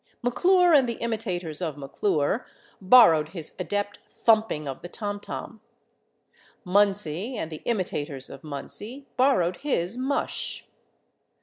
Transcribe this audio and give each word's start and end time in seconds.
McClure 0.23 0.73
and 0.73 0.89
the 0.89 0.95
imitators 0.97 1.61
of 1.61 1.77
McClure 1.77 2.47
borrowed 2.81 3.29
his 3.37 3.55
adept 3.59 3.99
thumping 4.09 4.67
of 4.67 4.81
the 4.81 4.89
tom 4.89 5.19
tom; 5.19 5.61
Munsey 6.65 7.37
and 7.37 7.51
the 7.51 7.61
imitators 7.65 8.27
of 8.27 8.43
Munsey 8.43 9.05
borrowed 9.15 9.57
his 9.57 9.99
mush. 9.99 10.65